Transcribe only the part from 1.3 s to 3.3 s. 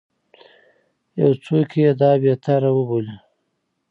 څوک یې دا بهتر وبولي.